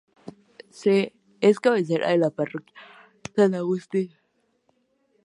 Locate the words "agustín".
3.53-4.11